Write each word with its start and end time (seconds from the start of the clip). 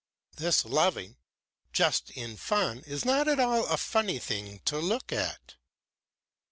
"This 0.35 0.65
loving 0.65 1.17
just 1.73 2.09
in 2.09 2.35
fun 2.35 2.79
is 2.87 3.05
not 3.05 3.27
at 3.27 3.39
all 3.39 3.67
a 3.67 3.77
funny 3.77 4.17
thing 4.17 4.57
to 4.65 4.79
look 4.79 5.11
at." 5.13 5.53